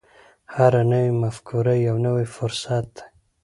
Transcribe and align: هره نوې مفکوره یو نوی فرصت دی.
هره 0.55 0.81
نوې 0.91 1.09
مفکوره 1.21 1.75
یو 1.87 1.95
نوی 2.05 2.25
فرصت 2.35 2.85
دی. 2.95 3.03